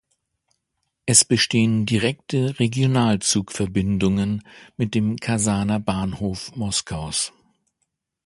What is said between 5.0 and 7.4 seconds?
Kasaner Bahnhof Moskaus.